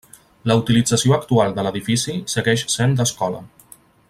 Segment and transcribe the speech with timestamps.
[0.51, 3.49] La utilització actual de l'edifici segueix sent d'escola.